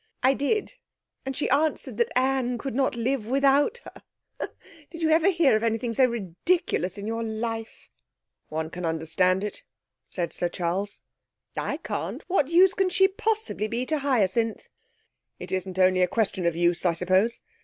[0.23, 0.73] 'I did;
[1.27, 4.01] and she answered that Anne could not live without her
[4.39, 4.47] I
[4.89, 7.87] Did you ever hear of anything so ridiculous in your life?'
[8.49, 9.63] 'One can understand it,'
[10.09, 11.01] said Sir Charles.
[11.55, 12.23] 'I can't.
[12.27, 14.69] What use can she possibly be to Hyacinth?'
[15.37, 17.39] 'It isn't only a question of use, I suppose.